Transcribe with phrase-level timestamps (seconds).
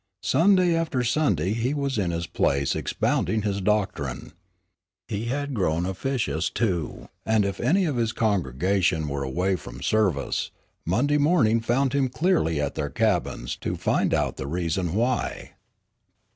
[0.23, 4.31] Sunday after Sunday he was in his place expounding his doctrine.
[5.07, 10.49] He had grown officious, too, and if any of his congregation were away from service,
[10.87, 15.51] Monday morning found him early at their cabins to find out the reason why.